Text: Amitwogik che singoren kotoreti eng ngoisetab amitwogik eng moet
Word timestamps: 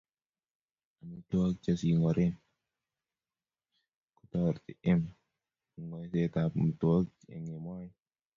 Amitwogik 1.01 1.59
che 1.63 1.71
singoren 1.81 2.33
kotoreti 4.17 4.73
eng 4.89 5.05
ngoisetab 5.85 6.51
amitwogik 6.59 7.17
eng 7.35 7.47
moet 7.63 7.91